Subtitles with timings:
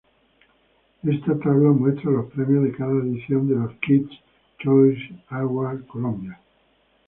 [1.03, 4.09] Esta tabla muestra los premios de cada edición de los Kids
[4.57, 6.39] Choice Awards Colombia.